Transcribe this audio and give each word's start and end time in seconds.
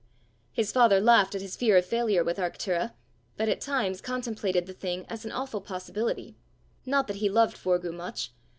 His 0.51 0.71
father 0.71 0.99
laughed 0.99 1.35
at 1.35 1.43
his 1.43 1.55
fear 1.55 1.77
of 1.77 1.85
failure 1.85 2.23
with 2.23 2.37
Arctura, 2.37 2.93
but 3.37 3.47
at 3.47 3.61
times 3.61 4.01
contemplated 4.01 4.65
the 4.65 4.73
thing 4.73 5.05
as 5.07 5.25
an 5.25 5.31
awful 5.31 5.61
possibility 5.61 6.39
not 6.87 7.05
that 7.05 7.17
he 7.17 7.29
loved 7.29 7.55
Forgue 7.55 7.93
much. 7.93 8.33